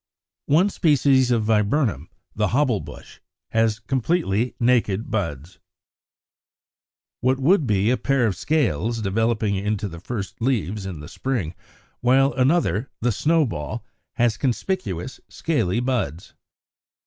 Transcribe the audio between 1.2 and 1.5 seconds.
of